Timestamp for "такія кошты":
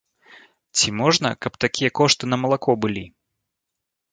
1.65-2.23